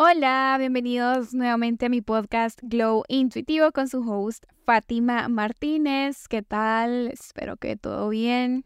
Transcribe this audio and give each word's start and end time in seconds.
Hola, 0.00 0.54
bienvenidos 0.60 1.34
nuevamente 1.34 1.86
a 1.86 1.88
mi 1.88 2.02
podcast 2.02 2.60
Glow 2.62 3.02
Intuitivo 3.08 3.72
con 3.72 3.88
su 3.88 4.08
host 4.08 4.44
Fátima 4.64 5.28
Martínez. 5.28 6.28
¿Qué 6.28 6.42
tal? 6.42 7.08
Espero 7.08 7.56
que 7.56 7.76
todo 7.76 8.08
bien. 8.08 8.64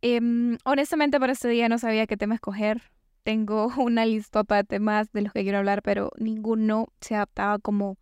Em, 0.00 0.56
honestamente 0.64 1.20
para 1.20 1.34
este 1.34 1.48
día 1.48 1.68
no 1.68 1.76
sabía 1.76 2.06
qué 2.06 2.16
tema 2.16 2.34
escoger. 2.34 2.80
Tengo 3.24 3.68
una 3.76 4.06
listota 4.06 4.56
de 4.56 4.64
temas 4.64 5.12
de 5.12 5.20
los 5.20 5.34
que 5.34 5.42
quiero 5.42 5.58
hablar, 5.58 5.82
pero 5.82 6.12
ninguno 6.16 6.86
se 7.02 7.14
adaptaba 7.14 7.58
como, 7.58 7.98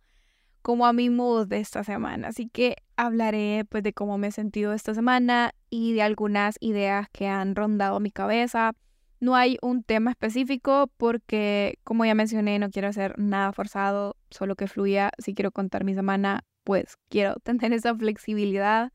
como 0.61 0.85
a 0.85 0.93
mi 0.93 1.09
mood 1.09 1.47
de 1.47 1.59
esta 1.59 1.83
semana. 1.83 2.29
Así 2.29 2.47
que 2.47 2.77
hablaré 2.95 3.65
pues 3.67 3.83
de 3.83 3.91
cómo 3.91 4.17
me 4.17 4.27
he 4.27 4.31
sentido 4.31 4.71
esta 4.71 4.93
semana 4.93 5.51
y 5.69 5.91
de 5.91 6.01
algunas 6.01 6.55
ideas 6.61 7.09
que 7.11 7.27
han 7.27 7.55
rondado 7.55 7.99
mi 7.99 8.09
cabeza 8.09 8.71
no 9.19 9.35
hay 9.35 9.57
un 9.61 9.83
tema 9.83 10.11
específico 10.11 10.91
porque, 10.97 11.79
como 11.83 12.05
ya 12.05 12.15
mencioné, 12.15 12.59
no 12.59 12.69
quiero 12.69 12.87
hacer 12.87 13.17
nada 13.17 13.51
forzado, 13.53 14.15
solo 14.29 14.55
que 14.55 14.67
fluya. 14.67 15.11
Si 15.17 15.33
quiero 15.33 15.51
contar 15.51 15.83
mi 15.83 15.93
semana, 15.93 16.43
pues 16.63 16.97
quiero 17.09 17.35
tener 17.43 17.73
esa 17.73 17.95
flexibilidad. 17.95 18.91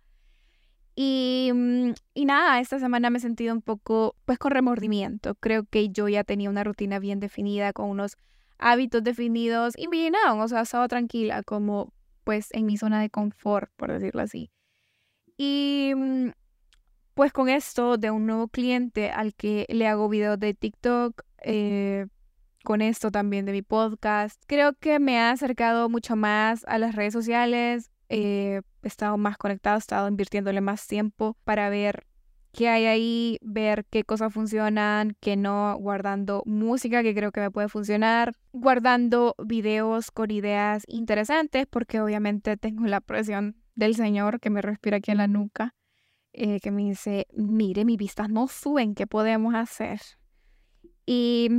Y, 0.94 1.50
mm, 1.54 1.92
y 2.14 2.24
nada, 2.26 2.60
esta 2.60 2.78
semana 2.78 3.10
me 3.10 3.18
he 3.18 3.20
sentido 3.20 3.54
un 3.54 3.62
poco, 3.62 4.14
pues 4.24 4.38
con 4.38 4.52
remordimiento. 4.52 5.34
Creo 5.36 5.64
que 5.64 5.88
yo 5.88 6.08
ya 6.08 6.24
tenía 6.24 6.50
una 6.50 6.64
rutina 6.64 6.98
bien 6.98 7.18
definida, 7.18 7.72
con 7.72 7.88
unos 7.88 8.16
hábitos 8.58 9.02
definidos 9.02 9.74
y 9.76 9.88
bien, 9.88 10.14
o 10.14 10.48
sea, 10.48 10.60
estaba 10.60 10.86
tranquila, 10.88 11.42
como 11.42 11.92
pues 12.24 12.48
en 12.52 12.66
mi 12.66 12.76
zona 12.76 13.00
de 13.00 13.10
confort, 13.10 13.70
por 13.76 13.90
decirlo 13.90 14.22
así. 14.22 14.52
Y 15.36 15.92
mm, 15.96 16.28
pues 17.14 17.32
con 17.32 17.48
esto 17.48 17.96
de 17.96 18.10
un 18.10 18.26
nuevo 18.26 18.48
cliente 18.48 19.10
al 19.10 19.34
que 19.34 19.66
le 19.68 19.86
hago 19.86 20.08
videos 20.08 20.38
de 20.38 20.54
TikTok, 20.54 21.22
eh, 21.42 22.06
con 22.64 22.80
esto 22.80 23.10
también 23.10 23.44
de 23.44 23.52
mi 23.52 23.62
podcast, 23.62 24.42
creo 24.46 24.72
que 24.74 24.98
me 24.98 25.18
ha 25.18 25.30
acercado 25.30 25.88
mucho 25.88 26.16
más 26.16 26.64
a 26.66 26.78
las 26.78 26.94
redes 26.94 27.12
sociales. 27.12 27.90
Eh, 28.08 28.60
he 28.82 28.86
estado 28.88 29.16
más 29.16 29.36
conectado, 29.36 29.76
he 29.76 29.78
estado 29.78 30.08
invirtiéndole 30.08 30.60
más 30.60 30.86
tiempo 30.86 31.36
para 31.44 31.68
ver 31.70 32.06
qué 32.52 32.68
hay 32.68 32.84
ahí, 32.84 33.38
ver 33.42 33.86
qué 33.86 34.04
cosas 34.04 34.32
funcionan, 34.32 35.16
qué 35.20 35.36
no, 35.36 35.76
guardando 35.78 36.42
música 36.46 37.02
que 37.02 37.14
creo 37.14 37.32
que 37.32 37.40
me 37.40 37.50
puede 37.50 37.68
funcionar, 37.68 38.32
guardando 38.52 39.34
videos 39.42 40.10
con 40.10 40.30
ideas 40.30 40.84
interesantes, 40.86 41.66
porque 41.68 42.00
obviamente 42.00 42.56
tengo 42.56 42.86
la 42.86 43.00
presión 43.00 43.56
del 43.74 43.94
Señor 43.96 44.38
que 44.38 44.50
me 44.50 44.62
respira 44.62 44.98
aquí 44.98 45.10
en 45.10 45.18
la 45.18 45.26
nuca. 45.26 45.74
Eh, 46.34 46.60
que 46.60 46.70
me 46.70 46.82
dice, 46.82 47.26
mire, 47.34 47.84
mis 47.84 47.98
vistas 47.98 48.30
no 48.30 48.48
suben, 48.48 48.94
¿qué 48.94 49.06
podemos 49.06 49.54
hacer? 49.54 50.00
Y 51.04 51.50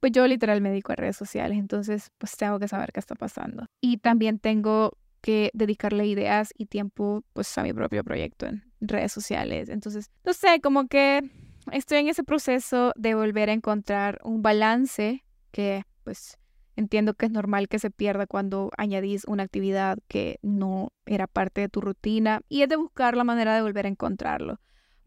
pues 0.00 0.12
yo 0.12 0.26
literal 0.26 0.60
me 0.60 0.70
dedico 0.70 0.92
a 0.92 0.96
redes 0.96 1.16
sociales, 1.16 1.56
entonces 1.58 2.10
pues 2.18 2.36
tengo 2.36 2.58
que 2.58 2.68
saber 2.68 2.92
qué 2.92 3.00
está 3.00 3.14
pasando. 3.14 3.66
Y 3.80 3.98
también 3.98 4.38
tengo 4.38 4.98
que 5.22 5.50
dedicarle 5.54 6.06
ideas 6.06 6.52
y 6.58 6.66
tiempo 6.66 7.22
pues 7.32 7.56
a 7.56 7.62
mi 7.62 7.72
propio 7.72 8.04
proyecto 8.04 8.46
en 8.46 8.64
redes 8.80 9.12
sociales. 9.12 9.68
Entonces, 9.68 10.10
no 10.24 10.32
sé, 10.34 10.60
como 10.60 10.88
que 10.88 11.22
estoy 11.70 11.98
en 11.98 12.08
ese 12.08 12.24
proceso 12.24 12.92
de 12.96 13.14
volver 13.14 13.48
a 13.48 13.52
encontrar 13.52 14.18
un 14.24 14.42
balance 14.42 15.24
que 15.52 15.84
pues 16.02 16.38
Entiendo 16.76 17.14
que 17.14 17.26
es 17.26 17.32
normal 17.32 17.68
que 17.68 17.78
se 17.78 17.90
pierda 17.90 18.26
cuando 18.26 18.70
añadís 18.76 19.24
una 19.26 19.42
actividad 19.42 19.98
que 20.08 20.38
no 20.42 20.92
era 21.06 21.26
parte 21.26 21.60
de 21.60 21.68
tu 21.68 21.80
rutina 21.80 22.40
y 22.48 22.62
es 22.62 22.68
de 22.68 22.76
buscar 22.76 23.16
la 23.16 23.24
manera 23.24 23.54
de 23.54 23.62
volver 23.62 23.86
a 23.86 23.90
encontrarlo. 23.90 24.60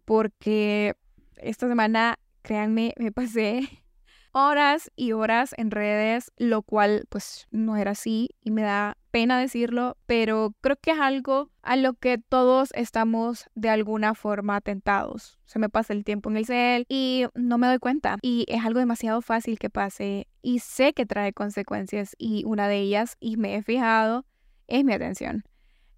Porque 0.05 0.95
esta 1.37 1.67
semana, 1.67 2.19
créanme, 2.43 2.93
me 2.97 3.11
pasé 3.11 3.61
horas 4.31 4.91
y 4.95 5.13
horas 5.13 5.55
en 5.57 5.71
redes, 5.71 6.31
lo 6.37 6.61
cual 6.61 7.05
pues 7.09 7.47
no 7.51 7.77
era 7.77 7.91
así 7.91 8.29
y 8.41 8.51
me 8.51 8.61
da 8.61 8.97
pena 9.09 9.39
decirlo, 9.39 9.95
pero 10.07 10.53
creo 10.59 10.75
que 10.75 10.91
es 10.91 10.99
algo 10.99 11.49
a 11.61 11.77
lo 11.77 11.93
que 11.93 12.17
todos 12.17 12.69
estamos 12.73 13.45
de 13.55 13.69
alguna 13.69 14.13
forma 14.13 14.59
tentados. 14.59 15.39
Se 15.45 15.57
me 15.57 15.69
pasa 15.69 15.93
el 15.93 16.03
tiempo 16.03 16.29
en 16.29 16.35
el 16.35 16.45
cel 16.45 16.85
y 16.89 17.23
no 17.33 17.57
me 17.57 17.67
doy 17.67 17.79
cuenta 17.79 18.17
y 18.21 18.43
es 18.49 18.65
algo 18.65 18.79
demasiado 18.79 19.21
fácil 19.21 19.57
que 19.57 19.69
pase 19.69 20.27
y 20.45 20.59
sé 20.59 20.93
que 20.93 21.07
trae 21.07 21.33
consecuencias 21.33 22.15
y 22.19 22.43
una 22.45 22.67
de 22.67 22.77
ellas, 22.77 23.17
y 23.19 23.35
me 23.35 23.55
he 23.55 23.63
fijado, 23.63 24.25
es 24.67 24.85
mi 24.85 24.93
atención. 24.93 25.43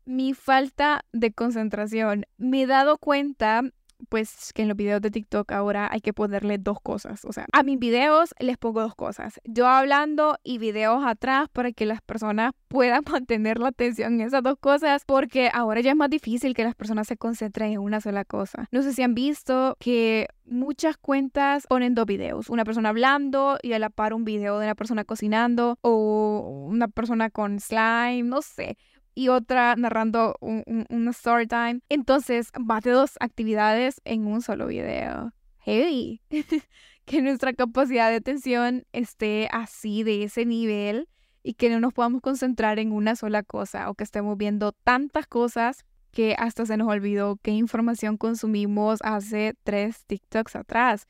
Mi 0.05 0.33
falta 0.33 1.03
de 1.11 1.33
concentración. 1.33 2.25
Me 2.37 2.61
he 2.61 2.65
dado 2.65 2.97
cuenta 2.97 3.63
pues 4.09 4.51
que 4.53 4.63
en 4.63 4.67
los 4.67 4.77
videos 4.77 5.01
de 5.01 5.11
TikTok 5.11 5.51
ahora 5.51 5.89
hay 5.91 6.01
que 6.01 6.13
ponerle 6.13 6.57
dos 6.57 6.79
cosas. 6.81 7.25
O 7.25 7.33
sea, 7.33 7.45
a 7.51 7.63
mis 7.63 7.79
videos 7.79 8.33
les 8.39 8.57
pongo 8.57 8.81
dos 8.81 8.95
cosas. 8.95 9.39
Yo 9.43 9.67
hablando 9.67 10.37
y 10.43 10.57
videos 10.57 11.03
atrás 11.05 11.49
para 11.51 11.71
que 11.71 11.85
las 11.85 12.01
personas 12.01 12.51
puedan 12.67 13.03
mantener 13.09 13.59
la 13.59 13.69
atención 13.69 14.15
en 14.15 14.27
esas 14.27 14.43
dos 14.43 14.57
cosas 14.59 15.03
porque 15.05 15.49
ahora 15.53 15.81
ya 15.81 15.91
es 15.91 15.97
más 15.97 16.09
difícil 16.09 16.53
que 16.53 16.63
las 16.63 16.75
personas 16.75 17.07
se 17.07 17.17
concentren 17.17 17.71
en 17.71 17.79
una 17.79 18.01
sola 18.01 18.25
cosa. 18.25 18.67
No 18.71 18.81
sé 18.81 18.93
si 18.93 19.03
han 19.03 19.13
visto 19.13 19.77
que 19.79 20.27
muchas 20.45 20.97
cuentas 20.97 21.65
ponen 21.67 21.95
dos 21.95 22.05
videos. 22.05 22.49
Una 22.49 22.65
persona 22.65 22.89
hablando 22.89 23.57
y 23.61 23.73
a 23.73 23.79
la 23.79 23.89
par 23.89 24.13
un 24.13 24.25
video 24.25 24.59
de 24.59 24.65
una 24.65 24.75
persona 24.75 25.03
cocinando 25.03 25.77
o 25.81 26.67
una 26.69 26.87
persona 26.87 27.29
con 27.29 27.59
slime, 27.59 28.23
no 28.23 28.41
sé 28.41 28.77
y 29.17 29.29
otra 29.29 29.75
narrando 29.75 30.35
un, 30.41 30.63
un, 30.89 31.07
story 31.07 31.47
time. 31.47 31.79
Entonces, 31.89 32.51
más 32.59 32.83
de 32.83 32.91
dos 32.91 33.15
actividades 33.19 33.99
en 34.05 34.27
un 34.27 34.43
solo 34.43 34.67
video. 34.67 35.33
Heavy. 35.57 36.21
que 37.05 37.23
nuestra 37.23 37.53
capacidad 37.53 38.11
de 38.11 38.17
atención 38.17 38.85
esté 38.93 39.49
así, 39.51 40.03
de 40.03 40.21
ese 40.21 40.45
nivel, 40.45 41.09
y 41.41 41.55
que 41.55 41.71
no 41.71 41.79
nos 41.79 41.93
podamos 41.93 42.21
concentrar 42.21 42.77
en 42.77 42.91
una 42.91 43.15
sola 43.15 43.41
cosa 43.41 43.89
o 43.89 43.95
que 43.95 44.03
estemos 44.03 44.37
viendo 44.37 44.71
tantas 44.71 45.25
cosas 45.25 45.83
que 46.11 46.35
hasta 46.37 46.67
se 46.67 46.77
nos 46.77 46.87
olvidó 46.87 47.37
qué 47.41 47.49
información 47.49 48.17
consumimos 48.17 48.99
hace 49.01 49.55
tres 49.63 50.05
TikToks 50.05 50.55
atrás. 50.55 51.07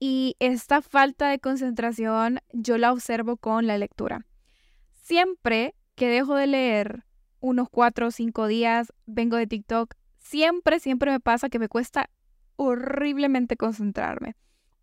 Y 0.00 0.36
esta 0.38 0.80
falta 0.80 1.28
de 1.28 1.40
concentración 1.40 2.40
yo 2.54 2.78
la 2.78 2.90
observo 2.90 3.36
con 3.36 3.66
la 3.66 3.76
lectura. 3.76 4.24
Siempre 5.02 5.74
que 5.94 6.08
dejo 6.08 6.36
de 6.36 6.46
leer 6.46 7.04
unos 7.44 7.68
cuatro 7.68 8.06
o 8.06 8.10
cinco 8.10 8.46
días, 8.46 8.90
vengo 9.04 9.36
de 9.36 9.46
TikTok, 9.46 9.94
siempre, 10.18 10.80
siempre 10.80 11.10
me 11.10 11.20
pasa 11.20 11.50
que 11.50 11.58
me 11.58 11.68
cuesta 11.68 12.08
horriblemente 12.56 13.58
concentrarme. 13.58 14.34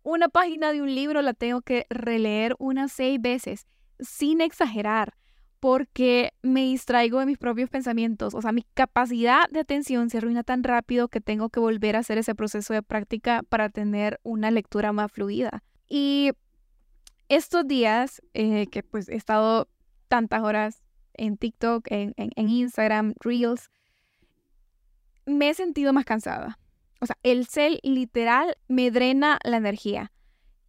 Una 0.04 0.28
página 0.28 0.70
de 0.70 0.80
un 0.80 0.94
libro 0.94 1.22
la 1.22 1.34
tengo 1.34 1.62
que 1.62 1.86
releer 1.90 2.54
unas 2.60 2.92
seis 2.92 3.20
veces, 3.20 3.66
sin 3.98 4.40
exagerar, 4.40 5.14
porque 5.58 6.34
me 6.42 6.62
distraigo 6.62 7.18
de 7.18 7.26
mis 7.26 7.38
propios 7.38 7.68
pensamientos. 7.68 8.32
O 8.32 8.40
sea, 8.40 8.52
mi 8.52 8.64
capacidad 8.74 9.48
de 9.50 9.58
atención 9.58 10.08
se 10.08 10.18
arruina 10.18 10.44
tan 10.44 10.62
rápido 10.62 11.08
que 11.08 11.20
tengo 11.20 11.48
que 11.48 11.58
volver 11.58 11.96
a 11.96 12.00
hacer 12.00 12.18
ese 12.18 12.36
proceso 12.36 12.72
de 12.74 12.82
práctica 12.82 13.42
para 13.48 13.70
tener 13.70 14.20
una 14.22 14.52
lectura 14.52 14.92
más 14.92 15.10
fluida. 15.10 15.64
Y 15.88 16.30
estos 17.28 17.66
días 17.66 18.22
eh, 18.34 18.68
que 18.68 18.84
pues 18.84 19.08
he 19.08 19.16
estado 19.16 19.68
tantas 20.06 20.42
horas 20.42 20.82
en 21.14 21.36
TikTok, 21.36 21.86
en, 21.90 22.14
Instagram, 22.36 23.14
Reels, 23.20 23.70
me 25.26 25.50
he 25.50 25.54
sentido 25.54 25.92
más 25.92 26.04
cansada. 26.04 26.58
O 27.00 27.06
sea, 27.06 27.16
el 27.22 27.46
cel 27.46 27.80
literal 27.82 28.56
me 28.68 28.90
drena 28.90 29.38
la 29.44 29.56
energía. 29.56 30.12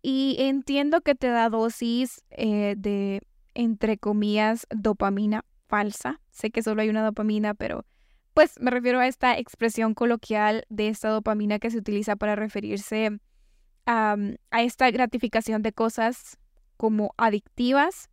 Y 0.02 0.36
entiendo 0.40 1.02
que 1.02 1.16
te 1.16 1.28
da 1.28 1.50
dosis 1.50 2.24
eh, 2.32 2.76
de, 2.78 3.22
entre 3.54 3.98
comillas, 3.98 4.68
dopamina 4.70 5.46
falsa. 5.68 6.20
Sé 6.32 6.52
que 6.52 6.62
solo 6.62 6.82
hay 6.82 6.90
una 6.90 7.04
dopamina, 7.04 7.54
pero 7.54 7.86
pues 8.34 8.60
me 8.60 8.72
refiero 8.72 9.00
a 9.00 9.08
esta 9.08 9.38
expresión 9.38 9.94
coloquial 9.94 10.66
de 10.70 10.88
esta 10.88 11.10
dopamina 11.10 11.60
que 11.60 11.72
se 11.72 11.78
utiliza 11.78 12.16
para 12.16 12.36
referirse 12.36 13.20
a 13.86 14.18
esta 14.52 14.90
gratificación 14.92 15.62
de 15.62 15.74
cosas 15.74 16.38
como 16.78 17.14
adictivas 17.18 18.10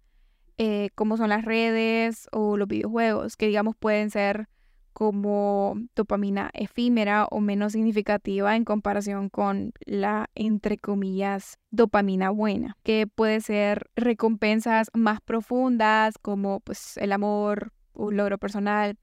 eh, 0.62 0.91
como 0.95 1.16
son 1.16 1.30
las 1.30 1.47
redes 1.47 2.28
o 2.33 2.59
los 2.59 2.68
videojuegos, 2.68 3.39
que 3.39 3.47
digamos 3.47 3.77
pueden 3.77 4.10
ser 4.10 4.47
como 4.92 5.74
dopamina 5.97 6.51
efímera 6.53 7.24
o 7.30 7.41
menos 7.41 7.72
significativa 7.72 8.54
en 8.54 8.66
comparación 8.66 9.30
con 9.30 9.72
la, 9.86 10.28
entre 10.34 10.77
comillas, 10.77 11.57
dopamina 11.71 12.28
buena, 12.28 12.77
que 12.83 13.07
puede 13.07 13.41
ser 13.41 13.91
recompensas 13.97 14.91
más 14.92 15.22
profundas 15.22 16.18
como 16.21 16.60
pues 16.60 16.98
el 16.98 17.13
amor, 17.13 17.72
un 17.95 18.18
logro 18.18 18.36
personal. 18.36 18.98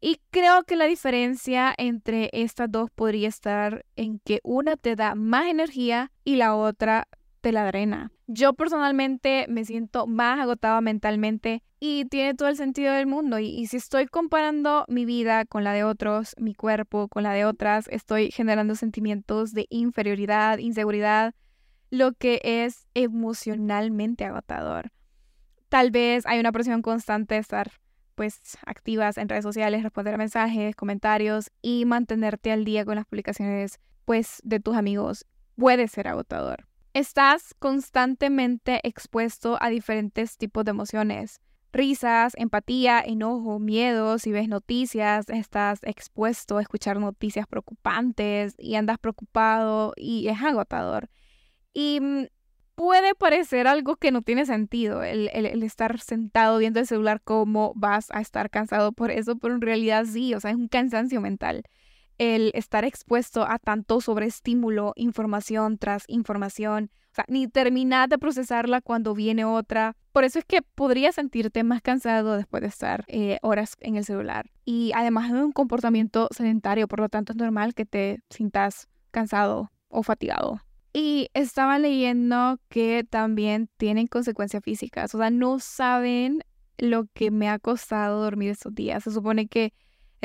Y 0.00 0.20
creo 0.30 0.62
que 0.62 0.76
la 0.76 0.84
diferencia 0.84 1.74
entre 1.78 2.30
estas 2.32 2.70
dos 2.70 2.90
podría 2.94 3.26
estar 3.26 3.84
en 3.96 4.20
que 4.20 4.38
una 4.44 4.76
te 4.76 4.94
da 4.94 5.16
más 5.16 5.46
energía 5.46 6.12
y 6.22 6.36
la 6.36 6.54
otra 6.54 7.08
te 7.46 7.52
la 7.52 7.64
drena. 7.64 8.10
Yo 8.26 8.54
personalmente 8.54 9.46
me 9.48 9.64
siento 9.64 10.08
más 10.08 10.40
agotada 10.40 10.80
mentalmente 10.80 11.62
y 11.78 12.06
tiene 12.06 12.34
todo 12.34 12.48
el 12.48 12.56
sentido 12.56 12.92
del 12.92 13.06
mundo. 13.06 13.38
Y, 13.38 13.68
si 13.68 13.76
estoy 13.76 14.06
comparando 14.06 14.84
mi 14.88 15.04
vida 15.04 15.44
con 15.44 15.62
la 15.62 15.72
de 15.72 15.84
otros, 15.84 16.34
mi 16.40 16.54
cuerpo 16.54 17.06
con 17.06 17.22
la 17.22 17.32
de 17.32 17.44
otras, 17.44 17.86
estoy 17.86 18.32
generando 18.32 18.74
sentimientos 18.74 19.52
de 19.52 19.66
inferioridad, 19.70 20.58
inseguridad, 20.58 21.36
lo 21.90 22.14
que 22.14 22.40
es 22.42 22.88
emocionalmente 22.94 24.24
agotador. 24.24 24.90
tal 25.68 25.92
vez 25.92 26.26
hay 26.26 26.40
una 26.40 26.50
presión 26.50 26.82
constante 26.82 27.34
de 27.34 27.40
estar 27.40 27.70
pues 28.16 28.58
activas 28.66 29.18
en 29.18 29.28
redes 29.28 29.44
sociales, 29.44 29.84
responder 29.84 30.18
mensajes, 30.18 30.74
comentarios 30.74 31.52
y 31.62 31.84
mantenerte 31.84 32.50
al 32.50 32.64
día 32.64 32.84
con 32.84 32.96
las 32.96 33.06
publicaciones 33.06 33.78
pues 34.04 34.40
de 34.42 34.58
tus 34.58 34.74
amigos 34.74 35.26
puede 35.54 35.86
ser 35.86 36.08
agotador. 36.08 36.66
Estás 36.96 37.52
constantemente 37.58 38.80
expuesto 38.82 39.58
a 39.60 39.68
diferentes 39.68 40.38
tipos 40.38 40.64
de 40.64 40.70
emociones. 40.70 41.42
Risas, 41.70 42.32
empatía, 42.38 43.02
enojo, 43.04 43.58
miedo, 43.58 44.18
si 44.18 44.32
ves 44.32 44.48
noticias, 44.48 45.28
estás 45.28 45.80
expuesto 45.82 46.56
a 46.56 46.62
escuchar 46.62 46.98
noticias 46.98 47.46
preocupantes 47.46 48.54
y 48.56 48.76
andas 48.76 48.96
preocupado 48.96 49.92
y 49.94 50.28
es 50.28 50.40
agotador. 50.40 51.10
Y 51.74 52.00
mm, 52.00 52.28
puede 52.76 53.14
parecer 53.14 53.66
algo 53.66 53.96
que 53.96 54.10
no 54.10 54.22
tiene 54.22 54.46
sentido, 54.46 55.02
el, 55.02 55.28
estar 55.62 56.00
sentado 56.00 56.56
viendo 56.56 56.80
el 56.80 56.86
celular, 56.86 57.20
cómo 57.22 57.74
vas 57.76 58.10
a 58.10 58.22
estar 58.22 58.48
cansado 58.48 58.92
por 58.92 59.10
eso, 59.10 59.36
pero 59.36 59.54
en 59.54 59.60
realidad 59.60 60.06
sí, 60.06 60.32
o 60.32 60.40
sea, 60.40 60.50
es 60.50 60.56
un 60.56 60.68
cansancio 60.68 61.20
mental. 61.20 61.64
El 62.18 62.50
estar 62.54 62.84
expuesto 62.84 63.46
a 63.48 63.58
tanto 63.58 64.00
sobreestímulo, 64.00 64.92
información 64.96 65.78
tras 65.78 66.04
información, 66.08 66.90
o 67.12 67.14
sea, 67.14 67.24
ni 67.28 67.46
terminar 67.48 68.08
de 68.08 68.18
procesarla 68.18 68.80
cuando 68.80 69.14
viene 69.14 69.44
otra. 69.44 69.96
Por 70.12 70.24
eso 70.24 70.38
es 70.38 70.44
que 70.44 70.62
podrías 70.62 71.14
sentirte 71.14 71.62
más 71.62 71.82
cansado 71.82 72.36
después 72.36 72.62
de 72.62 72.68
estar 72.68 73.04
eh, 73.08 73.38
horas 73.42 73.76
en 73.80 73.96
el 73.96 74.04
celular. 74.04 74.50
Y 74.64 74.92
además 74.94 75.32
de 75.32 75.42
un 75.42 75.52
comportamiento 75.52 76.28
sedentario, 76.30 76.88
por 76.88 77.00
lo 77.00 77.08
tanto 77.08 77.32
es 77.32 77.38
normal 77.38 77.74
que 77.74 77.86
te 77.86 78.20
sientas 78.30 78.88
cansado 79.10 79.70
o 79.88 80.02
fatigado. 80.02 80.60
Y 80.92 81.28
estaba 81.34 81.78
leyendo 81.78 82.58
que 82.68 83.04
también 83.08 83.68
tienen 83.76 84.06
consecuencias 84.06 84.62
físicas, 84.62 85.14
o 85.14 85.18
sea, 85.18 85.28
no 85.28 85.58
saben 85.58 86.42
lo 86.78 87.06
que 87.12 87.30
me 87.30 87.48
ha 87.48 87.58
costado 87.58 88.22
dormir 88.22 88.50
estos 88.50 88.74
días. 88.74 89.04
Se 89.04 89.10
supone 89.10 89.46
que 89.46 89.72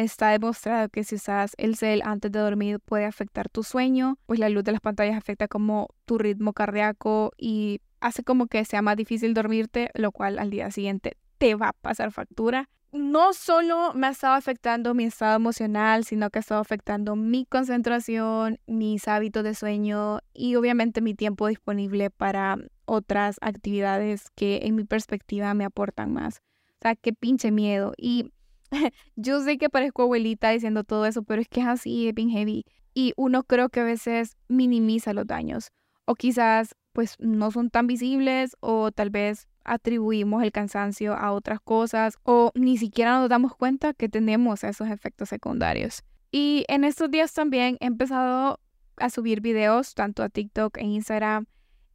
está 0.02 0.30
demostrado 0.30 0.90
que 0.90 1.04
si 1.04 1.16
usas 1.16 1.54
el 1.58 1.76
cel 1.76 2.02
antes 2.04 2.32
de 2.32 2.40
dormir 2.40 2.80
puede 2.80 3.06
afectar 3.06 3.50
tu 3.50 3.64
sueño, 3.64 4.18
pues 4.26 4.40
la 4.40 4.50
luz 4.50 4.64
de 4.64 4.74
las 4.74 4.82
pantallas 4.82 5.18
afecta 5.18 5.48
como 5.48 5.90
tu 6.06 6.18
ritmo 6.18 6.54
cardíaco 6.54 7.32
y 7.38 7.82
hace 8.00 8.24
como 8.24 8.48
que 8.48 8.66
sea 8.66 8.82
más 8.82 8.98
difícil 8.98 9.34
dormirte, 9.34 9.90
lo 9.94 10.12
cual 10.12 10.40
al 10.40 10.50
día 10.50 10.72
siguiente 10.72 11.18
te 11.38 11.56
va 11.56 11.70
a 11.70 11.74
pasar 11.74 12.12
factura 12.12 12.70
no 12.92 13.34
solo 13.34 13.94
me 13.94 14.08
ha 14.08 14.10
estado 14.10 14.34
afectando 14.34 14.94
mi 14.94 15.06
estado 15.06 15.36
emocional, 15.36 16.04
sino 16.04 16.30
que 16.30 16.40
ha 16.40 16.42
estado 16.42 16.62
afectando 16.62 17.16
mi 17.16 17.46
concentración, 17.46 18.60
mis 18.68 19.08
hábitos 19.08 19.44
de 19.44 19.56
sueño 19.56 20.20
y 20.34 20.56
obviamente 20.56 21.02
mi 21.02 21.14
tiempo 21.14 21.48
disponible 21.48 22.10
para 22.10 22.58
otras 22.86 23.38
actividades 23.42 24.30
que 24.36 24.62
en 24.64 24.76
mi 24.76 24.84
perspectiva 24.84 25.54
me 25.54 25.64
aportan 25.64 26.12
más. 26.12 26.42
O 26.68 26.82
sea, 26.82 26.96
qué 26.96 27.14
pinche 27.14 27.52
miedo. 27.52 27.94
Y 27.96 28.34
yo 29.16 29.42
sé 29.42 29.58
que 29.58 29.70
parezco 29.70 30.04
abuelita 30.04 30.50
diciendo 30.50 30.84
todo 30.84 31.06
eso, 31.06 31.24
pero 31.24 31.42
es 31.42 31.48
que 31.48 31.62
es 31.62 31.68
así, 31.68 32.08
es 32.08 32.14
bien 32.14 32.30
heavy. 32.30 32.66
Y 32.94 33.14
uno 33.16 33.44
creo 33.44 33.70
que 33.70 33.80
a 33.80 33.86
veces 33.86 34.38
minimiza 34.48 35.14
los 35.14 35.28
daños. 35.28 35.72
O 36.06 36.16
quizás 36.16 36.76
pues 36.94 37.16
no 37.20 37.52
son 37.52 37.70
tan 37.70 37.88
visibles 37.88 38.58
o 38.60 38.92
tal 38.92 39.10
vez 39.10 39.48
atribuimos 39.64 40.44
el 40.44 40.52
cansancio 40.52 41.14
a 41.14 41.32
otras 41.32 41.60
cosas 41.62 42.18
o 42.24 42.52
ni 42.56 42.78
siquiera 42.78 43.20
nos 43.20 43.30
damos 43.30 43.56
cuenta 43.56 43.94
que 43.94 44.10
tenemos 44.10 44.64
esos 44.64 44.90
efectos 44.90 45.30
secundarios. 45.30 46.04
Y 46.32 46.66
en 46.68 46.84
estos 46.84 47.12
días 47.12 47.34
también 47.34 47.78
he 47.80 47.86
empezado 47.86 48.60
a 48.98 49.10
subir 49.10 49.42
videos 49.42 49.94
tanto 49.94 50.24
a 50.24 50.30
TikTok 50.30 50.78
e 50.78 50.84
Instagram 50.84 51.46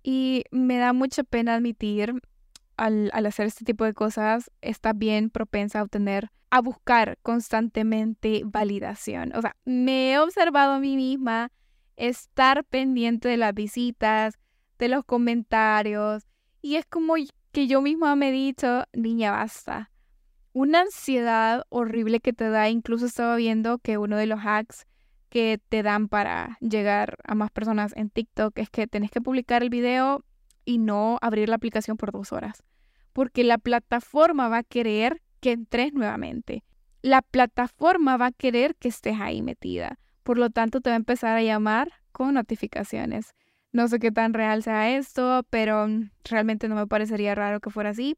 y 0.03 0.45
me 0.51 0.79
da 0.79 0.93
mucha 0.93 1.25
pena 1.25 1.55
admitir 1.55 2.15
al, 2.77 3.11
hacer 3.13 3.47
este 3.47 3.65
tipo 3.65 3.85
de 3.85 3.95
cosas 3.95 4.51
está 4.61 4.93
bien 4.93 5.31
propensa 5.31 5.81
a 5.81 5.83
obtener, 5.83 6.31
a 6.51 6.61
buscar 6.61 7.19
constantemente 7.23 8.43
validación. 8.45 9.33
O 9.35 9.43
sea, 9.43 9.57
me 9.65 10.13
he 10.13 10.19
observado 10.19 10.73
a 10.73 10.81
mí 10.81 10.97
misma 10.97 11.51
estar 11.97 12.65
pendiente 12.65 13.29
de 13.29 13.37
las 13.37 13.55
visitas, 13.55 14.39
de 14.79 14.89
los 14.89 15.05
comentarios 15.05 16.25
y 16.61 16.77
es 16.77 16.87
como 16.87 17.15
que 17.53 17.67
yo 17.67 17.81
misma 17.81 18.17
me 18.17 18.29
he 18.29 18.33
dicho, 18.33 18.85
niña, 18.93 19.33
basta. 19.33 19.91
Una 20.53 20.81
ansiedad 20.81 21.65
horrible 21.69 22.21
que 22.21 22.33
te 22.33 22.49
da, 22.49 22.69
incluso 22.69 23.07
estaba 23.07 23.37
viendo 23.37 23.79
que 23.79 23.99
uno 23.99 24.17
de 24.17 24.27
los 24.27 24.41
hacks 24.41 24.87
que 25.29 25.61
te 25.69 25.83
dan 25.83 26.09
para 26.09 26.57
llegar 26.61 27.19
a 27.25 27.35
más 27.35 27.51
personas 27.51 27.93
en 27.97 28.11
TikTok 28.11 28.59
es 28.59 28.71
que 28.71 28.87
tenés 28.87 29.11
que 29.11 29.21
publicar 29.21 29.63
el 29.63 29.71
video 29.71 30.25
y 30.67 30.77
no 30.77 31.19
abrir 31.23 31.49
la 31.49 31.57
aplicación 31.57 31.97
por 31.97 32.13
dos 32.13 32.33
horas, 32.33 32.63
porque 33.15 33.45
la 33.45 33.57
plataforma 33.57 34.49
va 34.49 34.59
a 34.59 34.63
querer 34.63 35.23
que 35.41 35.53
entres 35.53 35.95
nuevamente. 35.95 36.65
La 37.01 37.23
plataforma 37.23 38.19
va 38.19 38.27
a 38.27 38.33
querer 38.33 38.75
que 38.77 38.89
estés 38.89 39.19
ahí 39.19 39.41
metida. 39.41 39.99
Por 40.23 40.37
lo 40.37 40.51
tanto, 40.51 40.81
te 40.83 40.91
va 40.91 40.95
a 40.95 40.99
empezar 40.99 41.37
a 41.37 41.43
llamar 41.43 41.91
con 42.13 42.35
notificaciones. 42.35 43.33
No 43.73 43.89
sé 43.89 43.99
qué 43.99 44.11
tan 44.11 44.35
real 44.35 44.63
sea 44.63 44.97
esto, 44.97 45.47
pero 45.51 45.87
mm, 45.87 46.11
realmente 46.25 46.69
no 46.69 46.75
me 46.75 46.87
parecería 46.87 47.35
raro 47.35 47.61
que 47.61 47.71
fuera 47.71 47.91
así. 47.91 48.17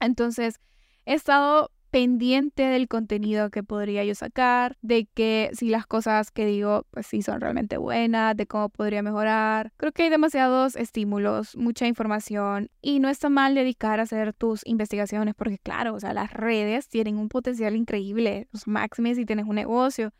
Entonces, 0.00 0.60
he 1.04 1.14
estado 1.14 1.70
pendiente 1.96 2.62
del 2.62 2.88
contenido 2.88 3.48
que 3.48 3.62
podría 3.62 4.04
yo 4.04 4.14
sacar, 4.14 4.76
de 4.82 5.06
que 5.06 5.48
si 5.54 5.70
las 5.70 5.86
cosas 5.86 6.30
que 6.30 6.44
digo, 6.44 6.84
pues 6.90 7.06
sí 7.06 7.22
son 7.22 7.40
realmente 7.40 7.78
buenas, 7.78 8.36
de 8.36 8.46
cómo 8.46 8.68
podría 8.68 9.02
mejorar. 9.02 9.72
Creo 9.78 9.92
que 9.92 10.02
hay 10.02 10.10
demasiados 10.10 10.76
estímulos, 10.76 11.56
mucha 11.56 11.86
información 11.86 12.68
y 12.82 13.00
no 13.00 13.08
está 13.08 13.30
mal 13.30 13.54
dedicar 13.54 13.98
a 13.98 14.02
hacer 14.02 14.34
tus 14.34 14.60
investigaciones 14.66 15.34
porque 15.34 15.58
claro, 15.58 15.94
o 15.94 15.98
sea, 15.98 16.12
las 16.12 16.34
redes 16.34 16.86
tienen 16.90 17.16
un 17.16 17.30
potencial 17.30 17.74
increíble, 17.74 18.46
los 18.52 18.68
máximos 18.68 19.16
si 19.16 19.24
tienes 19.24 19.46
un 19.46 19.54
negocio, 19.54 20.12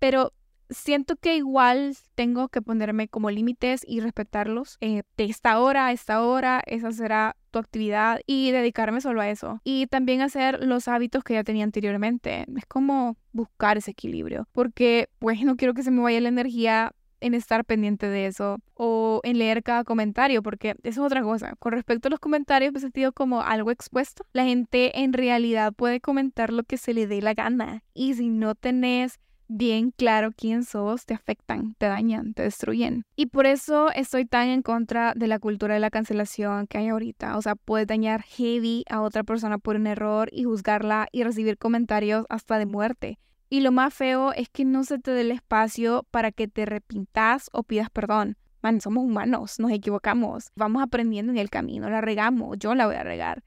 pero 0.00 0.32
siento 0.70 1.16
que 1.16 1.36
igual 1.36 1.96
tengo 2.14 2.48
que 2.48 2.62
ponerme 2.62 3.08
como 3.08 3.30
límites 3.30 3.82
y 3.86 4.00
respetarlos. 4.00 4.78
Eh, 4.80 5.02
de 5.16 5.24
esta 5.24 5.58
hora 5.60 5.86
a 5.86 5.92
esta 5.92 6.22
hora, 6.22 6.62
esa 6.66 6.92
será 6.92 7.36
tu 7.50 7.58
actividad 7.58 8.20
y 8.26 8.50
dedicarme 8.50 9.00
solo 9.00 9.20
a 9.20 9.28
eso. 9.28 9.60
Y 9.64 9.86
también 9.86 10.22
hacer 10.22 10.64
los 10.64 10.88
hábitos 10.88 11.24
que 11.24 11.34
ya 11.34 11.44
tenía 11.44 11.64
anteriormente. 11.64 12.46
Es 12.56 12.66
como 12.66 13.16
buscar 13.32 13.76
ese 13.76 13.92
equilibrio. 13.92 14.48
Porque 14.52 15.08
pues 15.18 15.42
no 15.42 15.56
quiero 15.56 15.74
que 15.74 15.82
se 15.82 15.90
me 15.90 16.02
vaya 16.02 16.20
la 16.20 16.28
energía 16.28 16.92
en 17.22 17.34
estar 17.34 17.64
pendiente 17.64 18.08
de 18.08 18.26
eso 18.26 18.58
o 18.74 19.20
en 19.22 19.38
leer 19.38 19.62
cada 19.62 19.84
comentario, 19.84 20.42
porque 20.42 20.70
eso 20.82 21.00
es 21.02 21.06
otra 21.06 21.22
cosa. 21.22 21.54
Con 21.60 21.72
respecto 21.72 22.08
a 22.08 22.10
los 22.10 22.18
comentarios, 22.18 22.72
me 22.72 22.78
he 22.78 22.80
sentido 22.82 23.12
como 23.12 23.42
algo 23.42 23.70
expuesto. 23.70 24.26
La 24.32 24.44
gente 24.44 25.00
en 25.00 25.12
realidad 25.12 25.72
puede 25.72 26.00
comentar 26.00 26.52
lo 26.52 26.64
que 26.64 26.76
se 26.76 26.92
le 26.92 27.06
dé 27.06 27.22
la 27.22 27.34
gana. 27.34 27.84
Y 27.94 28.14
si 28.14 28.28
no 28.28 28.56
tenés 28.56 29.20
bien 29.48 29.90
claro 29.90 30.30
quién 30.36 30.64
sos, 30.64 31.04
te 31.04 31.14
afectan, 31.14 31.74
te 31.78 31.86
dañan, 31.86 32.34
te 32.34 32.42
destruyen. 32.42 33.04
Y 33.16 33.26
por 33.26 33.46
eso 33.46 33.90
estoy 33.92 34.24
tan 34.24 34.48
en 34.48 34.62
contra 34.62 35.12
de 35.14 35.26
la 35.26 35.38
cultura 35.38 35.74
de 35.74 35.80
la 35.80 35.90
cancelación 35.90 36.66
que 36.66 36.78
hay 36.78 36.88
ahorita. 36.88 37.36
O 37.36 37.42
sea, 37.42 37.54
puedes 37.54 37.86
dañar 37.86 38.22
heavy 38.22 38.84
a 38.88 39.00
otra 39.00 39.24
persona 39.24 39.58
por 39.58 39.76
un 39.76 39.86
error 39.86 40.28
y 40.32 40.44
juzgarla 40.44 41.08
y 41.12 41.22
recibir 41.24 41.58
comentarios 41.58 42.26
hasta 42.28 42.58
de 42.58 42.66
muerte. 42.66 43.18
Y 43.50 43.60
lo 43.60 43.70
más 43.70 43.92
feo 43.92 44.32
es 44.32 44.48
que 44.48 44.64
no 44.64 44.82
se 44.82 44.98
te 44.98 45.10
dé 45.10 45.20
el 45.20 45.30
espacio 45.30 46.06
para 46.10 46.32
que 46.32 46.48
te 46.48 46.64
repintas 46.64 47.50
o 47.52 47.62
pidas 47.62 47.90
perdón. 47.90 48.38
Man, 48.62 48.80
somos 48.80 49.04
humanos, 49.04 49.58
nos 49.58 49.72
equivocamos, 49.72 50.52
vamos 50.54 50.82
aprendiendo 50.82 51.32
en 51.32 51.38
el 51.38 51.50
camino, 51.50 51.90
la 51.90 52.00
regamos, 52.00 52.56
yo 52.58 52.74
la 52.74 52.86
voy 52.86 52.94
a 52.94 53.02
regar. 53.02 53.42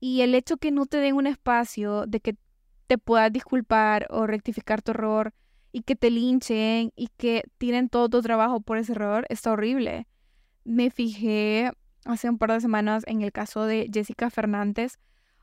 Y 0.00 0.20
el 0.20 0.34
hecho 0.34 0.56
que 0.56 0.72
no 0.72 0.86
te 0.86 0.98
den 0.98 1.14
un 1.14 1.26
espacio 1.26 2.04
de 2.06 2.20
que 2.20 2.36
te 2.86 2.98
puedas 2.98 3.32
disculpar 3.32 4.06
o 4.10 4.26
rectificar 4.26 4.82
tu 4.82 4.92
error 4.92 5.34
y 5.72 5.82
que 5.82 5.96
te 5.96 6.10
linchen 6.10 6.92
y 6.96 7.08
que 7.16 7.42
tienen 7.58 7.88
todo 7.88 8.08
tu 8.08 8.22
trabajo 8.22 8.60
por 8.60 8.78
ese 8.78 8.92
error, 8.92 9.26
está 9.28 9.52
horrible. 9.52 10.06
Me 10.64 10.90
fijé 10.90 11.70
hace 12.04 12.30
un 12.30 12.38
par 12.38 12.52
de 12.52 12.60
semanas 12.60 13.04
en 13.06 13.22
el 13.22 13.32
caso 13.32 13.66
de 13.66 13.90
Jessica 13.92 14.30
Fernández, 14.30 14.98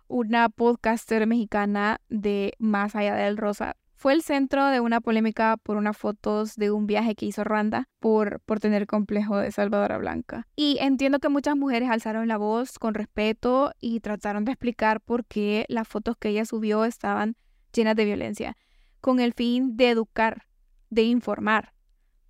una 0.07 0.49
podcaster 0.49 1.27
mexicana 1.27 2.01
de 2.09 2.53
Más 2.57 2.95
allá 2.95 3.15
del 3.15 3.37
Rosa. 3.37 3.75
Fue 4.03 4.11
el 4.11 4.21
centro 4.21 4.67
de 4.67 4.81
una 4.81 4.99
polémica 4.99 5.55
por 5.55 5.77
unas 5.77 5.95
fotos 5.95 6.57
de 6.57 6.71
un 6.71 6.87
viaje 6.87 7.15
que 7.15 7.25
hizo 7.25 7.45
Randa 7.45 7.87
por, 8.01 8.41
por 8.41 8.59
tener 8.59 8.85
complejo 8.85 9.37
de 9.37 9.49
Salvadora 9.49 9.97
Blanca. 9.97 10.45
Y 10.57 10.77
entiendo 10.81 11.19
que 11.19 11.29
muchas 11.29 11.55
mujeres 11.55 11.89
alzaron 11.89 12.27
la 12.27 12.35
voz 12.35 12.79
con 12.79 12.95
respeto 12.95 13.71
y 13.79 14.01
trataron 14.01 14.43
de 14.43 14.51
explicar 14.51 14.99
por 14.99 15.23
qué 15.23 15.63
las 15.69 15.87
fotos 15.87 16.17
que 16.17 16.27
ella 16.27 16.43
subió 16.43 16.83
estaban 16.83 17.37
llenas 17.71 17.95
de 17.95 18.03
violencia 18.03 18.57
con 18.99 19.21
el 19.21 19.31
fin 19.31 19.77
de 19.77 19.91
educar, 19.91 20.47
de 20.89 21.03
informar. 21.03 21.71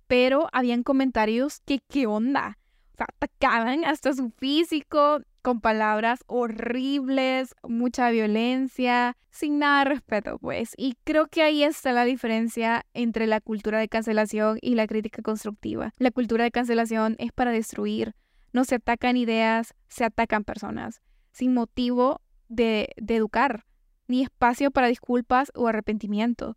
Pero 0.06 0.46
habían 0.52 0.84
comentarios 0.84 1.58
que, 1.66 1.80
¿qué 1.88 2.06
onda? 2.06 2.56
O 3.00 3.02
atacaban 3.02 3.84
hasta 3.84 4.12
su 4.12 4.30
físico 4.30 5.22
con 5.44 5.60
palabras 5.60 6.24
horribles, 6.26 7.54
mucha 7.62 8.08
violencia, 8.08 9.14
sin 9.30 9.58
nada 9.58 9.80
de 9.80 9.90
respeto, 9.90 10.38
pues. 10.38 10.72
Y 10.78 10.96
creo 11.04 11.26
que 11.26 11.42
ahí 11.42 11.62
está 11.62 11.92
la 11.92 12.06
diferencia 12.06 12.86
entre 12.94 13.26
la 13.26 13.42
cultura 13.42 13.78
de 13.78 13.90
cancelación 13.90 14.56
y 14.62 14.74
la 14.74 14.86
crítica 14.86 15.20
constructiva. 15.20 15.92
La 15.98 16.10
cultura 16.10 16.44
de 16.44 16.50
cancelación 16.50 17.16
es 17.18 17.30
para 17.30 17.50
destruir. 17.50 18.14
No 18.54 18.64
se 18.64 18.76
atacan 18.76 19.18
ideas, 19.18 19.74
se 19.86 20.04
atacan 20.04 20.44
personas. 20.44 21.02
sin 21.30 21.52
motivo 21.52 22.22
de, 22.48 22.94
de 22.96 23.16
educar, 23.16 23.66
ni 24.08 24.22
espacio 24.22 24.70
para 24.70 24.86
disculpas 24.86 25.52
o 25.54 25.66
arrepentimiento. 25.68 26.56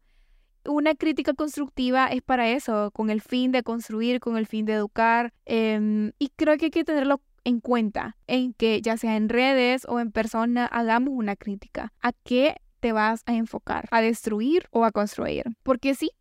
Una 0.64 0.96
crítica 0.96 1.34
constructiva 1.34 2.08
es 2.08 2.22
para 2.22 2.50
eso, 2.50 2.92
con 2.92 3.10
el 3.10 3.22
fin 3.22 3.52
de 3.52 3.64
construir, 3.64 4.20
con 4.20 4.38
el 4.38 4.48
fin 4.48 4.66
de 4.66 4.74
educar. 4.74 5.34
Em, 5.46 6.12
y 6.20 6.30
creo 6.36 6.58
que 6.58 6.66
hay 6.66 6.72
que 6.72 6.84
tenerlo 6.84 7.22
en 7.48 7.62
cuenta, 7.62 8.18
en 8.28 8.54
que 8.54 8.82
ya 8.82 8.98
sea 8.98 9.16
en 9.16 9.30
redes 9.30 9.86
o 9.88 10.02
en 10.02 10.12
persona, 10.12 10.66
hagamos 10.66 11.14
una 11.14 11.38
crítica. 11.38 11.94
¿A 12.02 12.12
qué 12.12 12.58
te 12.82 12.92
vas 12.92 13.24
a 13.26 13.36
enfocar? 13.36 13.88
¿A 13.92 14.02
destruir 14.02 14.68
o 14.70 14.84
a 14.84 14.92
construir? 14.92 15.46
Porque 15.64 15.96
sí, 15.96 16.12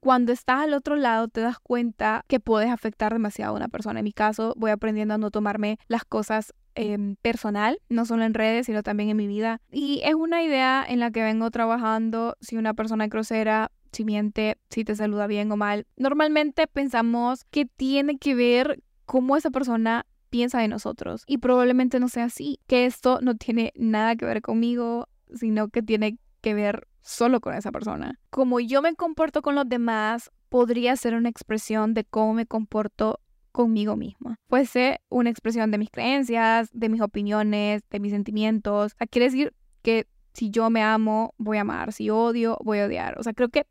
cuando 0.00 0.32
estás 0.32 0.62
al 0.62 0.74
otro 0.74 0.96
lado 0.96 1.28
te 1.28 1.40
das 1.40 1.60
cuenta 1.60 2.24
que 2.26 2.40
puedes 2.40 2.68
afectar 2.68 3.12
demasiado 3.12 3.52
a 3.52 3.56
una 3.56 3.68
persona. 3.68 4.00
En 4.00 4.04
mi 4.04 4.12
caso, 4.12 4.54
voy 4.56 4.72
aprendiendo 4.72 5.14
a 5.14 5.18
no 5.18 5.30
tomarme 5.30 5.78
las 5.86 6.04
cosas 6.04 6.52
em, 6.74 7.14
personal, 7.22 7.78
no 7.88 8.04
solo 8.04 8.24
en 8.24 8.34
redes, 8.34 8.66
sino 8.66 8.82
también 8.82 9.08
en 9.08 9.16
mi 9.16 9.28
vida. 9.28 9.60
Y 9.70 10.00
es 10.02 10.14
una 10.14 10.42
idea 10.42 10.84
en 10.86 10.98
la 10.98 11.12
que 11.12 11.22
vengo 11.22 11.48
trabajando. 11.52 12.36
Si 12.40 12.56
una 12.56 12.74
persona 12.74 13.06
grosera, 13.06 13.70
si 13.92 14.04
miente, 14.04 14.58
si 14.68 14.84
te 14.84 14.96
saluda 14.96 15.28
bien 15.28 15.52
o 15.52 15.56
mal. 15.56 15.86
Normalmente 15.96 16.66
pensamos 16.66 17.44
que 17.52 17.66
tiene 17.66 18.18
que 18.18 18.34
ver 18.34 18.82
cómo 19.04 19.36
esa 19.36 19.50
persona 19.50 20.06
piensa 20.30 20.60
de 20.60 20.68
nosotros. 20.68 21.24
Y 21.26 21.38
probablemente 21.38 22.00
no 22.00 22.08
sea 22.08 22.24
así, 22.24 22.60
que 22.66 22.86
esto 22.86 23.20
no 23.22 23.36
tiene 23.36 23.72
nada 23.76 24.16
que 24.16 24.24
ver 24.24 24.42
conmigo, 24.42 25.08
sino 25.34 25.68
que 25.68 25.82
tiene 25.82 26.18
que 26.40 26.54
ver 26.54 26.88
solo 27.02 27.40
con 27.40 27.54
esa 27.54 27.72
persona. 27.72 28.20
Como 28.30 28.60
yo 28.60 28.82
me 28.82 28.94
comporto 28.94 29.42
con 29.42 29.54
los 29.54 29.68
demás, 29.68 30.30
podría 30.48 30.96
ser 30.96 31.14
una 31.14 31.28
expresión 31.28 31.94
de 31.94 32.04
cómo 32.04 32.34
me 32.34 32.46
comporto 32.46 33.20
conmigo 33.52 33.96
misma. 33.96 34.38
Fuese 34.48 35.00
una 35.08 35.30
expresión 35.30 35.70
de 35.70 35.78
mis 35.78 35.90
creencias, 35.90 36.68
de 36.72 36.88
mis 36.88 37.00
opiniones, 37.00 37.82
de 37.90 38.00
mis 38.00 38.12
sentimientos. 38.12 38.92
O 38.92 38.96
sea, 38.98 39.06
quiere 39.06 39.26
decir 39.26 39.54
que 39.82 40.06
si 40.34 40.50
yo 40.50 40.68
me 40.68 40.82
amo, 40.82 41.34
voy 41.38 41.58
a 41.58 41.62
amar. 41.62 41.92
Si 41.92 42.10
odio, 42.10 42.58
voy 42.62 42.80
a 42.80 42.86
odiar. 42.86 43.18
O 43.18 43.22
sea, 43.22 43.32
creo 43.32 43.48
que 43.48 43.66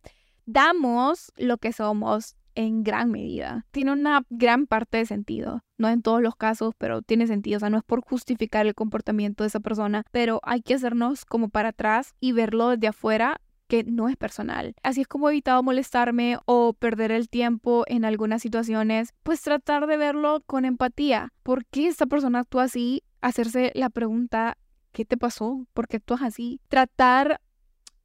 damos 0.46 1.32
lo 1.38 1.58
que 1.58 1.72
somos 1.72 2.36
en 2.56 2.84
gran 2.84 3.12
medida. 3.12 3.66
Tiene 3.72 3.92
una 3.92 4.26
gran 4.30 4.66
parte 4.68 4.98
de 4.98 5.06
sentido. 5.06 5.62
No 5.78 5.90
en 5.90 6.02
todos 6.02 6.22
los 6.22 6.36
casos, 6.36 6.74
pero 6.78 7.02
tiene 7.02 7.28
sentido. 7.28 7.58
O 7.58 7.60
sea, 7.60 7.70
no 7.70 7.78
es 7.78 7.84
por 7.84 8.02
justificar 8.02 8.66
el 8.66 8.76
comportamiento 8.76 9.44
de 9.44 9.50
esa 9.50 9.60
persona, 9.60 10.04
pero 10.12 10.40
hay 10.44 10.62
que 10.62 10.74
hacernos 10.74 11.26
como 11.26 11.50
para 11.50 11.70
atrás 11.70 12.16
y 12.20 12.32
verlo 12.32 12.70
desde 12.70 12.88
afuera 12.88 13.42
que 13.68 13.84
no 13.84 14.10
es 14.10 14.16
personal. 14.16 14.76
Así 14.84 15.02
es 15.02 15.08
como 15.08 15.28
he 15.28 15.32
evitado 15.34 15.64
molestarme 15.64 16.38
o 16.46 16.74
perder 16.74 17.12
el 17.12 17.30
tiempo 17.30 17.84
en 17.88 18.06
algunas 18.06 18.42
situaciones, 18.42 19.14
pues 19.24 19.42
tratar 19.42 19.88
de 19.88 19.98
verlo 19.98 20.44
con 20.46 20.66
empatía. 20.66 21.34
¿Por 21.44 21.66
qué 21.66 21.88
esta 21.88 22.06
persona 22.06 22.40
actúa 22.40 22.64
así? 22.64 23.04
Hacerse 23.22 23.72
la 23.74 23.90
pregunta, 23.90 24.58
¿qué 24.92 25.04
te 25.04 25.18
pasó? 25.18 25.66
¿Por 25.74 25.88
qué 25.88 25.98
actúas 25.98 26.22
así? 26.22 26.62
Tratar 26.68 27.42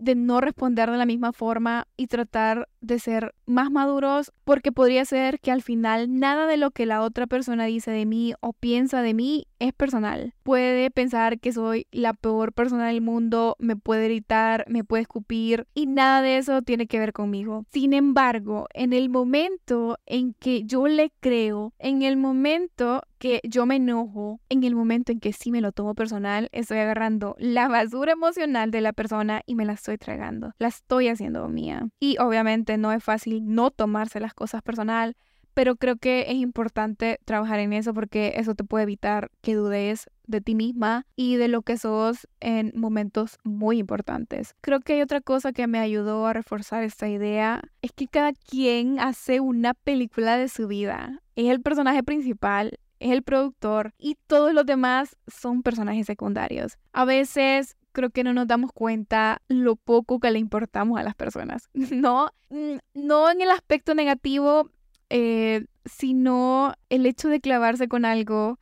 de 0.00 0.14
no 0.14 0.40
responder 0.40 0.90
de 0.90 0.96
la 0.96 1.06
misma 1.06 1.32
forma 1.32 1.86
y 1.96 2.06
tratar 2.06 2.68
de 2.80 2.98
ser 2.98 3.34
más 3.46 3.70
maduros 3.70 4.32
porque 4.44 4.72
podría 4.72 5.04
ser 5.04 5.40
que 5.40 5.52
al 5.52 5.62
final 5.62 6.18
nada 6.18 6.46
de 6.46 6.56
lo 6.56 6.70
que 6.70 6.86
la 6.86 7.02
otra 7.02 7.26
persona 7.26 7.66
dice 7.66 7.90
de 7.90 8.06
mí 8.06 8.34
o 8.40 8.52
piensa 8.52 9.02
de 9.02 9.14
mí 9.14 9.46
es 9.60 9.72
personal. 9.72 10.34
Puede 10.42 10.90
pensar 10.90 11.38
que 11.38 11.52
soy 11.52 11.86
la 11.92 12.14
peor 12.14 12.52
persona 12.52 12.88
del 12.88 13.00
mundo, 13.00 13.56
me 13.60 13.76
puede 13.76 14.06
gritar, 14.06 14.64
me 14.68 14.82
puede 14.82 15.02
escupir 15.02 15.68
y 15.74 15.86
nada 15.86 16.22
de 16.22 16.38
eso 16.38 16.62
tiene 16.62 16.86
que 16.86 16.98
ver 16.98 17.12
conmigo. 17.12 17.64
Sin 17.70 17.92
embargo, 17.92 18.66
en 18.74 18.92
el 18.92 19.08
momento 19.08 19.98
en 20.06 20.34
que 20.34 20.64
yo 20.64 20.88
le 20.88 21.12
creo, 21.20 21.72
en 21.78 22.02
el 22.02 22.16
momento 22.16 23.02
que 23.18 23.40
yo 23.44 23.66
me 23.66 23.76
enojo, 23.76 24.40
en 24.48 24.64
el 24.64 24.74
momento 24.74 25.12
en 25.12 25.20
que 25.20 25.34
sí 25.34 25.52
me 25.52 25.60
lo 25.60 25.72
tomo 25.72 25.94
personal, 25.94 26.48
estoy 26.52 26.78
agarrando 26.78 27.36
la 27.38 27.68
basura 27.68 28.12
emocional 28.12 28.70
de 28.70 28.80
la 28.80 28.94
persona 28.94 29.42
y 29.44 29.54
me 29.54 29.66
la 29.66 29.74
estoy 29.74 29.98
tragando. 29.98 30.52
La 30.58 30.68
estoy 30.68 31.08
haciendo 31.08 31.46
mía. 31.48 31.90
Y 32.00 32.16
obviamente 32.18 32.78
no 32.78 32.92
es 32.92 33.04
fácil 33.04 33.42
no 33.44 33.70
tomarse 33.70 34.20
las 34.20 34.32
cosas 34.32 34.62
personal, 34.62 35.16
pero 35.54 35.76
creo 35.76 35.96
que 35.96 36.26
es 36.28 36.34
importante 36.34 37.18
trabajar 37.24 37.60
en 37.60 37.72
eso 37.72 37.94
porque 37.94 38.34
eso 38.36 38.54
te 38.54 38.64
puede 38.64 38.84
evitar 38.84 39.30
que 39.40 39.54
dudes 39.54 40.08
de 40.26 40.40
ti 40.40 40.54
misma 40.54 41.06
y 41.16 41.36
de 41.36 41.48
lo 41.48 41.62
que 41.62 41.76
sos 41.76 42.28
en 42.40 42.72
momentos 42.74 43.38
muy 43.42 43.78
importantes. 43.78 44.54
Creo 44.60 44.80
que 44.80 44.94
hay 44.94 45.02
otra 45.02 45.20
cosa 45.20 45.52
que 45.52 45.66
me 45.66 45.80
ayudó 45.80 46.26
a 46.26 46.32
reforzar 46.32 46.82
esta 46.84 47.08
idea, 47.08 47.62
es 47.82 47.92
que 47.92 48.06
cada 48.06 48.32
quien 48.32 49.00
hace 49.00 49.40
una 49.40 49.74
película 49.74 50.36
de 50.36 50.48
su 50.48 50.68
vida. 50.68 51.20
Es 51.36 51.50
el 51.50 51.60
personaje 51.60 52.02
principal, 52.02 52.78
es 53.00 53.10
el 53.10 53.22
productor 53.22 53.92
y 53.98 54.16
todos 54.26 54.52
los 54.54 54.66
demás 54.66 55.16
son 55.26 55.62
personajes 55.62 56.06
secundarios. 56.06 56.78
A 56.92 57.04
veces 57.04 57.76
creo 57.92 58.10
que 58.10 58.24
no 58.24 58.32
nos 58.32 58.46
damos 58.46 58.72
cuenta 58.72 59.42
lo 59.48 59.76
poco 59.76 60.20
que 60.20 60.30
le 60.30 60.38
importamos 60.38 60.98
a 60.98 61.02
las 61.02 61.14
personas. 61.14 61.68
No, 61.90 62.30
mm, 62.50 62.76
no 62.94 63.30
en 63.30 63.40
el 63.40 63.50
aspecto 63.50 63.94
negativo, 63.94 64.70
eh, 65.10 65.66
sino 65.84 66.72
el 66.88 67.04
hecho 67.04 67.28
de 67.28 67.40
clavarse 67.40 67.88
con 67.88 68.04
algo 68.04 68.58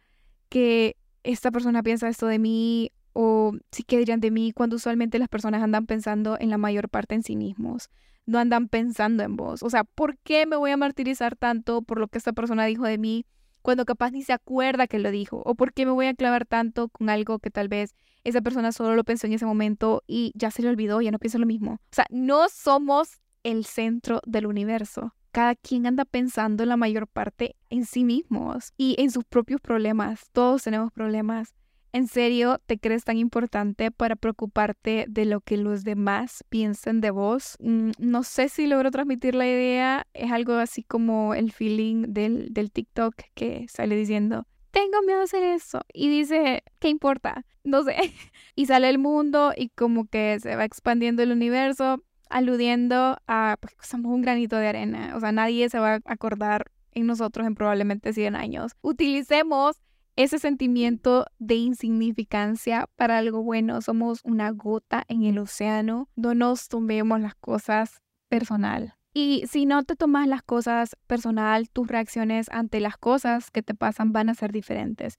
que 0.49 0.97
esta 1.23 1.51
persona 1.51 1.83
piensa 1.83 2.09
esto 2.09 2.27
de 2.27 2.39
mí 2.39 2.91
o 3.13 3.53
sí 3.71 3.83
que 3.83 3.99
dirían 3.99 4.21
de 4.21 4.31
mí 4.31 4.53
cuando 4.53 4.77
usualmente 4.77 5.19
las 5.19 5.29
personas 5.29 5.63
andan 5.63 5.87
pensando 5.87 6.39
en 6.41 6.51
la 6.51 6.59
mayor 6.59 6.89
parte 6.89 7.15
en 7.15 7.23
sí 7.23 7.37
mismos. 7.37 7.91
No 8.27 8.39
andan 8.39 8.69
pensando 8.69 9.23
en 9.23 9.37
vos. 9.37 9.63
O 9.63 9.71
sea, 9.71 9.85
¿por 9.85 10.19
qué 10.19 10.47
me 10.47 10.57
voy 10.57 10.71
a 10.71 10.77
martirizar 10.77 11.37
tanto 11.37 11.83
por 11.83 11.99
lo 11.99 12.09
que 12.09 12.19
esta 12.19 12.33
persona 12.33 12.65
dijo 12.65 12.85
de 12.85 12.99
mí 12.99 13.27
cuando 13.61 13.85
capaz 13.85 14.13
ni 14.13 14.23
se 14.23 14.33
acuerda 14.33 14.87
que 14.87 14.99
lo 14.99 15.11
dijo? 15.11 15.43
¿O 15.45 15.55
por 15.55 15.73
qué 15.73 15.85
me 15.85 15.93
voy 15.93 16.07
a 16.07 16.15
clavar 16.15 16.47
tanto 16.47 16.89
con 16.89 17.11
algo 17.11 17.39
que 17.39 17.51
tal 17.51 17.69
vez 17.69 17.95
esa 18.25 18.41
persona 18.41 18.73
solo 18.73 18.95
lo 18.95 19.05
pensó 19.05 19.27
en 19.27 19.33
ese 19.35 19.47
momento 19.47 20.03
y 20.07 20.33
ya 20.35 20.51
se 20.51 20.63
le 20.63 20.69
olvidó, 20.69 21.01
ya 21.01 21.11
no 21.11 21.19
piensa 21.19 21.39
lo 21.39 21.47
mismo? 21.47 21.73
O 21.73 21.79
sea, 21.93 22.07
no 22.11 22.49
somos 22.49 23.21
el 23.43 23.65
centro 23.65 24.21
del 24.27 24.47
universo. 24.47 25.15
Cada 25.33 25.55
quien 25.55 25.87
anda 25.87 26.05
pensando 26.05 26.63
en 26.63 26.71
la 26.71 26.77
mayor 26.77 27.07
parte 27.07 27.57
en 27.71 27.85
sí 27.85 28.05
mismos 28.05 28.73
y 28.77 28.97
en 28.99 29.11
sus 29.11 29.25
propios 29.25 29.61
problemas. 29.61 30.31
Todos 30.33 30.63
tenemos 30.65 30.93
problemas. 30.93 31.55
¿En 31.93 32.07
serio 32.07 32.61
te 32.67 32.79
crees 32.79 33.05
tan 33.05 33.17
importante 33.17 33.91
para 33.91 34.15
preocuparte 34.15 35.07
de 35.09 35.25
lo 35.25 35.41
que 35.41 35.57
los 35.57 35.85
demás 35.85 36.45
piensen 36.51 37.01
de 37.01 37.11
vos? 37.11 37.57
Mm, 37.61 37.93
no 37.99 38.23
sé 38.25 38.51
si 38.51 38.67
logro 38.67 38.91
transmitir 38.91 39.35
la 39.35 39.47
idea. 39.47 40.07
Es 40.13 40.31
algo 40.31 40.55
así 40.55 40.83
como 40.83 41.35
el 41.35 41.51
feeling 41.51 42.13
del, 42.13 42.53
del 42.53 42.71
TikTok 42.71 43.15
que 43.35 43.67
sale 43.69 43.97
diciendo, 43.97 44.47
tengo 44.71 45.03
miedo 45.03 45.21
a 45.21 45.25
hacer 45.25 45.43
eso. 45.43 45.81
Y 45.93 46.09
dice, 46.09 46.63
¿qué 46.79 46.89
importa? 46.89 47.45
No 47.65 47.83
sé. 47.83 47.97
y 48.55 48.67
sale 48.67 48.89
el 48.91 48.99
mundo 48.99 49.53
y 49.57 49.71
como 49.71 50.07
que 50.07 50.39
se 50.41 50.57
va 50.57 50.65
expandiendo 50.65 51.23
el 51.23 51.33
universo, 51.33 52.03
aludiendo 52.31 53.19
a 53.27 53.57
pues, 53.61 53.75
somos 53.81 54.13
un 54.13 54.23
granito 54.23 54.57
de 54.57 54.69
arena. 54.69 55.13
O 55.17 55.21
sea, 55.21 55.33
nadie 55.33 55.69
se 55.69 55.79
va 55.79 55.95
a 55.95 56.01
acordar 56.05 56.71
en 56.93 57.07
nosotros 57.07 57.47
en 57.47 57.55
probablemente 57.55 58.13
100 58.13 58.37
años. 58.37 58.73
Utilicemos 58.81 59.81
ese 60.17 60.39
sentimiento 60.39 61.27
de 61.39 61.55
insignificancia 61.55 62.89
para 62.97 63.19
algo 63.19 63.43
bueno. 63.43 63.81
Somos 63.83 64.21
una 64.25 64.51
gota 64.51 65.05
en 65.09 65.23
el 65.23 65.39
océano. 65.39 66.09
No 66.17 66.35
nos 66.35 66.69
tomemos 66.69 67.21
las 67.21 67.35
cosas 67.37 68.03
personal. 68.29 68.95
Y 69.15 69.45
si 69.49 69.65
no 69.65 69.85
te 69.85 69.97
tomas 69.97 70.29
las 70.29 70.43
cosas 70.43 70.97
personal, 71.07 71.69
tus 71.71 71.89
reacciones 71.89 72.49
ante 72.51 72.81
las 72.81 72.97
cosas 72.97 73.51
que 73.51 73.63
te 73.63 73.75
pasan 73.75 74.13
van 74.13 74.29
a 74.29 74.35
ser 74.35 74.53
diferentes. 74.53 75.19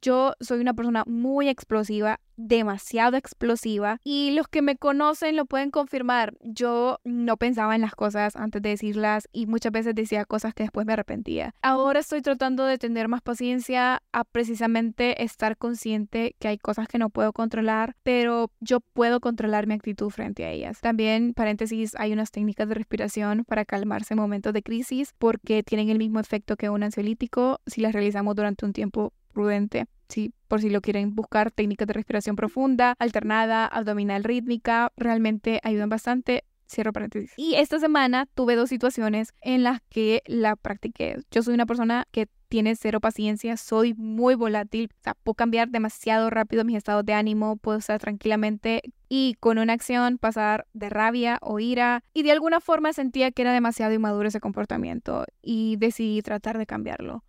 Yo 0.00 0.34
soy 0.40 0.60
una 0.60 0.74
persona 0.74 1.04
muy 1.06 1.48
explosiva, 1.48 2.20
demasiado 2.36 3.16
explosiva, 3.16 3.98
y 4.04 4.30
los 4.30 4.46
que 4.46 4.62
me 4.62 4.76
conocen 4.76 5.34
lo 5.34 5.44
pueden 5.44 5.70
confirmar. 5.70 6.34
Yo 6.40 6.98
no 7.04 7.36
pensaba 7.36 7.74
en 7.74 7.80
las 7.80 7.96
cosas 7.96 8.36
antes 8.36 8.62
de 8.62 8.70
decirlas 8.70 9.28
y 9.32 9.46
muchas 9.46 9.72
veces 9.72 9.94
decía 9.94 10.24
cosas 10.24 10.54
que 10.54 10.62
después 10.62 10.86
me 10.86 10.92
arrepentía. 10.92 11.54
Ahora 11.62 11.98
estoy 11.98 12.22
tratando 12.22 12.64
de 12.64 12.78
tener 12.78 13.08
más 13.08 13.22
paciencia 13.22 14.02
a 14.12 14.24
precisamente 14.24 15.24
estar 15.24 15.56
consciente 15.56 16.36
que 16.38 16.48
hay 16.48 16.58
cosas 16.58 16.86
que 16.86 16.98
no 16.98 17.10
puedo 17.10 17.32
controlar, 17.32 17.96
pero 18.04 18.52
yo 18.60 18.80
puedo 18.80 19.18
controlar 19.18 19.66
mi 19.66 19.74
actitud 19.74 20.10
frente 20.10 20.44
a 20.44 20.50
ellas. 20.50 20.80
También, 20.80 21.34
paréntesis, 21.34 21.96
hay 21.96 22.12
unas 22.12 22.30
técnicas 22.30 22.68
de 22.68 22.74
respiración 22.74 23.44
para 23.44 23.64
calmarse 23.64 24.14
en 24.14 24.20
momentos 24.20 24.52
de 24.52 24.62
crisis 24.62 25.12
porque 25.18 25.64
tienen 25.64 25.88
el 25.88 25.98
mismo 25.98 26.20
efecto 26.20 26.56
que 26.56 26.70
un 26.70 26.84
ansiolítico 26.84 27.60
si 27.66 27.80
las 27.80 27.92
realizamos 27.92 28.36
durante 28.36 28.64
un 28.64 28.72
tiempo 28.72 29.12
prudente. 29.28 29.86
Sí, 30.08 30.32
por 30.48 30.60
si 30.60 30.70
lo 30.70 30.80
quieren 30.80 31.14
buscar, 31.14 31.50
técnicas 31.50 31.86
de 31.86 31.94
respiración 31.94 32.34
profunda, 32.34 32.94
alternada, 32.98 33.66
abdominal 33.66 34.24
rítmica, 34.24 34.92
realmente 34.96 35.60
ayudan 35.62 35.88
bastante. 35.88 36.44
Cierro 36.66 36.92
paréntesis. 36.92 37.32
Y 37.36 37.54
esta 37.54 37.78
semana 37.78 38.26
tuve 38.34 38.54
dos 38.54 38.68
situaciones 38.68 39.32
en 39.40 39.62
las 39.62 39.80
que 39.88 40.22
la 40.26 40.54
practiqué. 40.54 41.16
Yo 41.30 41.42
soy 41.42 41.54
una 41.54 41.64
persona 41.64 42.06
que 42.10 42.28
tiene 42.48 42.76
cero 42.76 43.00
paciencia, 43.00 43.56
soy 43.56 43.94
muy 43.94 44.34
volátil, 44.34 44.90
o 44.92 45.02
sea, 45.02 45.14
puedo 45.14 45.34
cambiar 45.34 45.68
demasiado 45.68 46.30
rápido 46.30 46.64
mis 46.64 46.76
estados 46.76 47.04
de 47.04 47.12
ánimo, 47.12 47.56
puedo 47.56 47.78
estar 47.78 48.00
tranquilamente 48.00 48.82
y 49.08 49.34
con 49.40 49.58
una 49.58 49.74
acción 49.74 50.18
pasar 50.18 50.66
de 50.72 50.88
rabia 50.88 51.38
o 51.42 51.58
ira 51.58 52.02
y 52.12 52.22
de 52.22 52.32
alguna 52.32 52.60
forma 52.60 52.92
sentía 52.92 53.30
que 53.30 53.42
era 53.42 53.52
demasiado 53.52 53.92
inmaduro 53.92 54.28
ese 54.28 54.40
comportamiento 54.40 55.24
y 55.42 55.76
decidí 55.76 56.22
tratar 56.22 56.58
de 56.58 56.66
cambiarlo. 56.66 57.24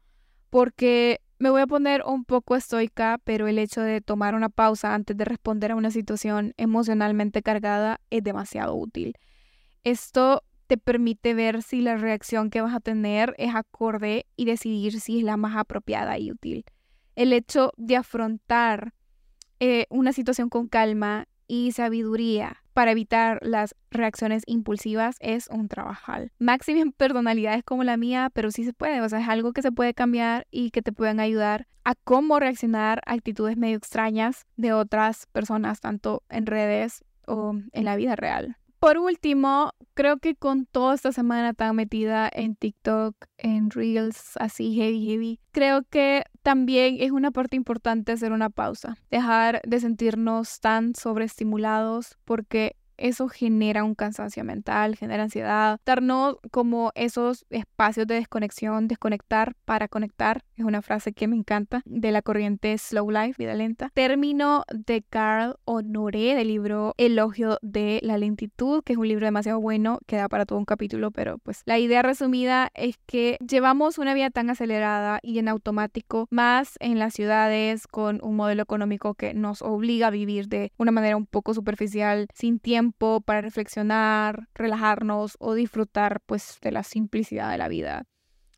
Porque 0.50 1.22
Me 1.42 1.50
voy 1.50 1.62
a 1.62 1.68
poner 1.68 2.04
un 2.06 2.26
poco 2.26 2.58
estoica, 2.58 3.18
pero 3.24 3.48
el 3.48 3.60
hecho 3.60 3.80
de 3.82 4.02
tomar 4.02 4.36
una 4.36 4.50
pausa 4.50 4.94
antes 4.94 5.16
de 5.16 5.24
responder 5.24 5.72
a 5.72 5.78
una 5.78 5.90
situación 5.90 6.54
emocionalmente 6.58 7.42
cargada 7.42 8.02
es 8.10 8.26
demasiado 8.26 8.76
útil. 8.76 9.14
Esto 9.86 10.44
te 10.68 10.78
permite 10.78 11.34
ver 11.34 11.64
si 11.64 11.80
la 11.80 11.96
reacción 11.96 12.50
que 12.50 12.60
vas 12.60 12.76
a 12.76 12.82
tener 12.82 13.36
es 13.38 13.56
acorde 13.56 14.26
y 14.36 14.44
decidir 14.44 15.00
si 15.00 15.20
es 15.20 15.24
la 15.24 15.38
más 15.38 15.56
apropiada 15.56 16.20
y 16.20 16.30
útil. 16.30 16.66
El 17.16 17.32
hecho 17.32 17.72
de 17.78 17.96
afrontar 17.96 18.94
eh, 19.62 19.86
una 19.90 20.12
situación 20.12 20.50
con 20.50 20.68
calma 20.68 21.30
y 21.50 21.74
sabiduría 21.74 22.64
para 22.74 22.92
evitar 22.92 23.40
las 23.42 23.76
reacciones 23.92 24.44
impulsivas 24.46 25.18
es 25.20 25.50
un 25.50 25.68
trabajal. 25.68 26.32
Máximo 26.40 26.82
en 26.82 26.92
personalidades 26.94 27.64
como 27.66 27.84
la 27.84 27.98
mía, 27.98 28.30
pero 28.34 28.52
sí 28.52 28.64
se 28.64 28.72
puede, 28.72 29.02
o 29.02 29.10
sea, 29.10 29.20
es 29.20 29.28
algo 29.28 29.52
que 29.52 29.62
se 29.62 29.74
puede 29.74 29.94
cambiar 29.94 30.48
y 30.52 30.72
que 30.72 30.82
te 30.82 30.94
pueden 30.94 31.20
ayudar 31.20 31.68
a 31.84 31.96
cómo 31.96 32.40
reaccionar 32.40 33.02
a 33.06 33.14
actitudes 33.14 33.58
medio 33.58 33.76
extrañas 33.76 34.46
de 34.56 34.72
otras 34.72 35.26
personas, 35.34 35.82
tanto 35.82 36.24
en 36.30 36.46
redes 36.46 37.04
o 37.28 37.56
en 37.74 37.86
la 37.86 37.96
vida 37.96 38.16
real. 38.16 38.59
Por 38.80 38.98
último, 38.98 39.74
creo 39.94 40.18
que 40.20 40.36
con 40.36 40.66
toda 40.66 40.96
esta 40.96 41.12
semana 41.12 41.54
tan 41.54 41.76
metida 41.76 42.30
en 42.32 42.56
TikTok, 42.56 43.14
en 43.38 43.70
Reels, 43.72 44.38
así 44.38 44.74
heavy, 44.74 45.06
heavy, 45.06 45.40
creo 45.52 45.84
que 45.84 46.24
también 46.44 46.96
es 47.00 47.12
una 47.12 47.32
parte 47.32 47.58
importante 47.58 48.14
hacer 48.14 48.32
una 48.32 48.50
pausa, 48.50 48.96
dejar 49.12 49.62
de 49.68 49.82
sentirnos 49.82 50.62
tan 50.62 50.96
sobreestimulados 50.96 52.18
porque 52.24 52.78
eso 53.00 53.28
genera 53.28 53.84
un 53.84 53.96
cansancio 53.96 54.44
mental, 54.44 54.96
genera 54.96 55.24
ansiedad, 55.24 55.80
darnos 55.86 56.38
como 56.52 56.92
esos 56.96 57.46
espacios 57.50 58.08
de 58.08 58.16
desconexión, 58.16 58.88
desconectar 58.88 59.56
para 59.66 59.88
conectar, 59.88 60.44
es 60.56 60.66
una 60.66 60.82
frase 60.82 61.14
que 61.14 61.28
me 61.28 61.36
encanta, 61.36 61.82
de 61.86 62.12
la 62.12 62.22
corriente 62.22 62.78
Slow 62.78 63.10
Life, 63.10 63.36
vida 63.38 63.56
lenta. 63.56 63.90
Término 63.94 64.64
de 64.74 65.04
Carl 65.10 65.56
Honoré 65.66 66.36
del 66.36 66.50
libro 66.50 66.94
Elogio 66.98 67.58
de 67.62 68.00
la 68.04 68.18
lentitud, 68.18 68.84
que 68.84 68.94
es 68.94 69.00
un 69.00 69.08
libro 69.08 69.26
demasiado 69.26 69.60
bueno, 69.60 70.00
que 70.06 70.18
da 70.18 70.28
para 70.28 70.46
todo 70.46 70.60
un 70.60 70.66
capítulo, 70.66 71.12
pero 71.12 71.38
pues 71.40 71.62
la 71.66 71.80
idea 71.80 72.02
resumida 72.02 72.72
es 72.74 72.98
que 73.06 73.38
llevamos 73.48 73.98
una 73.98 74.14
vida 74.14 74.30
tan 74.30 74.50
acelerada 74.50 75.20
y 75.22 75.40
en 75.40 75.48
automático, 75.48 76.28
más 76.30 76.76
en 76.80 77.00
las 77.00 77.14
ciudades, 77.14 77.88
con 77.88 78.20
un 78.22 78.36
modelo 78.36 78.64
económico 78.64 79.14
que 79.14 79.34
nos 79.34 79.62
obliga 79.62 80.08
a 80.08 80.12
vivir 80.12 80.48
de 80.48 80.72
una 80.78 80.92
manera 80.92 81.16
un 81.16 81.26
poco 81.26 81.54
superficial, 81.54 82.28
sin 82.34 82.60
tiempo 82.60 82.89
para 82.92 83.42
reflexionar, 83.42 84.48
relajarnos 84.54 85.36
o 85.40 85.54
disfrutar 85.54 86.22
pues 86.26 86.58
de 86.62 86.72
la 86.72 86.84
simplicidad 86.84 87.52
de 87.52 87.58
la 87.58 87.68
vida. 87.68 88.06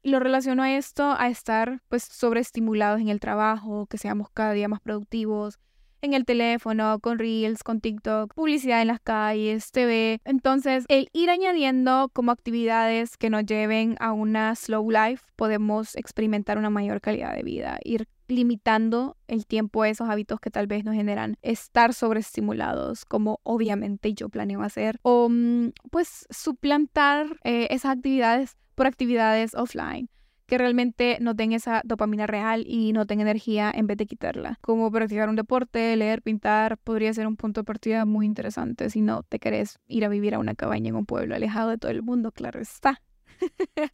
Y 0.03 0.09
lo 0.09 0.19
relaciono 0.19 0.63
a 0.63 0.75
esto, 0.75 1.15
a 1.17 1.29
estar 1.29 1.81
pues 1.87 2.03
sobreestimulados 2.03 3.01
en 3.01 3.09
el 3.09 3.19
trabajo, 3.19 3.85
que 3.85 3.97
seamos 3.97 4.29
cada 4.33 4.53
día 4.53 4.67
más 4.67 4.81
productivos, 4.81 5.59
en 6.01 6.13
el 6.13 6.25
teléfono, 6.25 6.99
con 6.99 7.19
Reels, 7.19 7.63
con 7.63 7.79
TikTok, 7.79 8.33
publicidad 8.33 8.81
en 8.81 8.87
las 8.87 8.99
calles, 8.99 9.71
TV. 9.71 10.19
Entonces, 10.25 10.85
el 10.87 11.09
ir 11.13 11.29
añadiendo 11.29 12.09
como 12.13 12.31
actividades 12.31 13.17
que 13.17 13.29
nos 13.29 13.45
lleven 13.45 13.95
a 13.99 14.11
una 14.11 14.55
slow 14.55 14.89
life, 14.89 15.23
podemos 15.35 15.95
experimentar 15.95 16.57
una 16.57 16.69
mayor 16.69 17.01
calidad 17.01 17.35
de 17.35 17.43
vida, 17.43 17.79
ir 17.83 18.07
limitando 18.31 19.17
el 19.27 19.45
tiempo 19.45 19.83
a 19.83 19.89
esos 19.89 20.09
hábitos 20.09 20.39
que 20.39 20.49
tal 20.49 20.67
vez 20.67 20.83
nos 20.83 20.95
generan 20.95 21.37
estar 21.41 21.93
sobreestimulados, 21.93 23.05
como 23.05 23.39
obviamente 23.43 24.13
yo 24.13 24.29
planeo 24.29 24.61
hacer, 24.61 24.99
o 25.03 25.27
mm, 25.29 25.71
pues 25.91 26.25
suplantar 26.29 27.27
eh, 27.43 27.67
esas 27.69 27.97
actividades 27.97 28.57
por 28.75 28.87
actividades 28.87 29.53
offline 29.53 30.09
que 30.51 30.57
realmente 30.57 31.17
no 31.21 31.33
den 31.33 31.53
esa 31.53 31.81
dopamina 31.85 32.27
real 32.27 32.65
y 32.67 32.91
no 32.91 33.05
den 33.05 33.21
energía 33.21 33.71
en 33.73 33.87
vez 33.87 33.95
de 33.95 34.05
quitarla. 34.05 34.59
Como 34.59 34.91
practicar 34.91 35.29
un 35.29 35.37
deporte, 35.37 35.95
leer, 35.95 36.21
pintar, 36.21 36.77
podría 36.77 37.13
ser 37.13 37.25
un 37.25 37.37
punto 37.37 37.61
de 37.61 37.63
partida 37.63 38.03
muy 38.03 38.25
interesante 38.25 38.89
si 38.89 38.99
no 38.99 39.23
te 39.23 39.39
querés 39.39 39.79
ir 39.87 40.03
a 40.03 40.09
vivir 40.09 40.35
a 40.35 40.39
una 40.39 40.53
cabaña 40.53 40.89
en 40.89 40.97
un 40.97 41.05
pueblo 41.05 41.35
alejado 41.35 41.69
de 41.69 41.77
todo 41.77 41.91
el 41.91 42.03
mundo, 42.03 42.33
claro 42.33 42.59
está. 42.59 43.01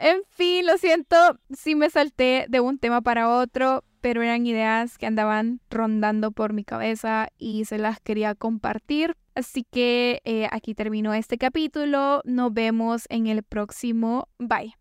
en 0.00 0.22
fin, 0.30 0.66
lo 0.66 0.78
siento 0.78 1.16
si 1.50 1.74
me 1.74 1.90
salté 1.90 2.46
de 2.48 2.60
un 2.60 2.78
tema 2.78 3.02
para 3.02 3.28
otro, 3.28 3.84
pero 4.00 4.22
eran 4.22 4.46
ideas 4.46 4.98
que 4.98 5.06
andaban 5.06 5.60
rondando 5.70 6.32
por 6.32 6.52
mi 6.52 6.64
cabeza 6.64 7.28
y 7.38 7.66
se 7.66 7.78
las 7.78 8.00
quería 8.00 8.34
compartir. 8.34 9.16
Así 9.34 9.64
que 9.70 10.22
eh, 10.24 10.48
aquí 10.50 10.74
terminó 10.74 11.14
este 11.14 11.38
capítulo. 11.38 12.22
Nos 12.24 12.52
vemos 12.52 13.04
en 13.10 13.26
el 13.26 13.42
próximo. 13.42 14.28
Bye. 14.38 14.79